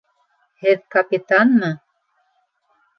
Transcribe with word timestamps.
Һеҙ 0.63 0.81
капитанмы? 0.97 1.71